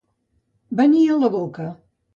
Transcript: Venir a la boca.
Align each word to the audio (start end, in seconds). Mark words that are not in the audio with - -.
Venir 0.81 1.05
a 1.11 1.21
la 1.27 1.33
boca. 1.39 1.73